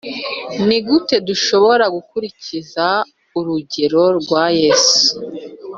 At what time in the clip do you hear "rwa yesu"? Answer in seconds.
4.19-5.01